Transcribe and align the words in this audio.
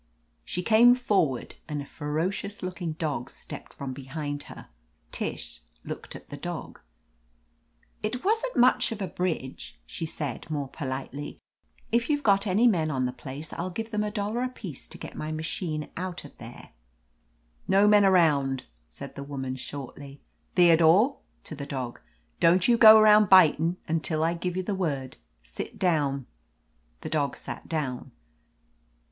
She 0.43 0.63
came 0.63 0.95
forward 0.95 1.57
and 1.67 1.79
a 1.79 1.85
ferocious 1.85 2.63
looking 2.63 2.93
dog 2.93 3.29
stepped 3.29 3.71
from 3.71 3.93
behind 3.93 4.41
her. 4.49 4.67
Tish 5.11 5.61
looked 5.83 6.15
at 6.15 6.31
the 6.31 6.37
dog. 6.37 6.79
"It 8.01 8.25
wasn't 8.25 8.57
much 8.57 8.91
of 8.91 8.99
a 8.99 9.05
bridge," 9.05 9.79
she 9.85 10.07
said, 10.07 10.49
more 10.49 10.67
politely. 10.69 11.37
"If 11.91 12.09
you've 12.09 12.23
got 12.23 12.47
any 12.47 12.65
men 12.65 12.89
on 12.89 13.05
the 13.05 13.11
place 13.11 13.53
I'll 13.53 13.69
give 13.69 13.91
them 13.91 14.03
a 14.03 14.09
dollar 14.09 14.41
apiece 14.41 14.87
to 14.87 14.97
get 14.97 15.13
my 15.15 15.31
machine 15.31 15.91
out 15.95 16.25
of 16.25 16.35
there." 16.37 16.71
235 17.67 17.67
THE 17.69 17.77
AMAZING 17.77 17.85
ADVENTURES 17.85 17.85
"No 17.85 17.87
men 17.87 18.05
around," 18.11 18.63
said 18.87 19.13
the 19.15 19.23
woman 19.23 19.55
shortly. 19.55 20.19
"Theodore,"— 20.55 21.17
^to 21.45 21.55
the 21.55 21.67
dog— 21.67 21.99
"don't 22.39 22.67
you 22.67 22.75
go 22.75 22.95
arotmd 22.95 23.29
bitin' 23.29 23.77
until 23.87 24.23
I 24.23 24.33
give 24.33 24.57
you 24.57 24.63
the 24.63 24.73
word. 24.73 25.17
Sit 25.43 25.77
down." 25.77 26.25
The 27.01 27.09
dog 27.09 27.37
sat 27.37 27.69
down. 27.69 28.11